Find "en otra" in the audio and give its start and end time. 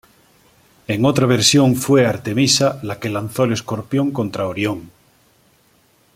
0.87-1.27